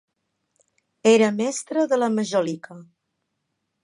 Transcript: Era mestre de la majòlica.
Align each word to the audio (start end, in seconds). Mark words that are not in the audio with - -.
Era 1.11 1.27
mestre 1.41 1.85
de 1.91 1.99
la 2.05 2.09
majòlica. 2.17 2.79